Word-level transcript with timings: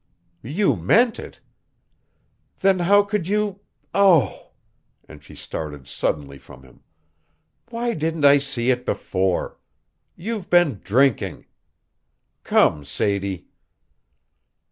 "You 0.41 0.75
meant 0.77 1.19
it! 1.19 1.41
Then 2.61 2.79
how 2.79 3.03
could 3.03 3.27
you 3.27 3.59
oh," 3.93 4.49
and 5.07 5.23
she 5.23 5.35
started 5.35 5.85
suddenly 5.87 6.39
from 6.39 6.63
him, 6.63 6.81
"why 7.69 7.93
didn't 7.93 8.25
I 8.25 8.39
see 8.39 8.71
it 8.71 8.83
before? 8.83 9.59
You've 10.15 10.49
been 10.49 10.79
drinking. 10.83 11.45
Come, 12.43 12.83
Sadie." 12.83 13.49